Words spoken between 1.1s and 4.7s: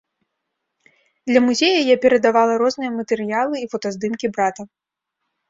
Для музея я перадавала розныя матэрыялы і фотаздымкі брата.